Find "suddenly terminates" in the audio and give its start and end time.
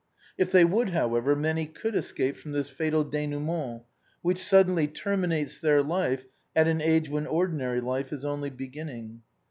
4.43-5.59